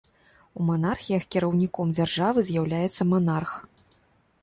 [0.59, 3.51] У манархіях кіраўніком дзяржавы з'яўляецца манарх.